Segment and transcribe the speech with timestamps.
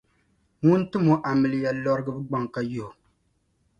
[0.65, 2.89] ŋun timi o amiliya lɔrigibu gbaŋ ka yihi o.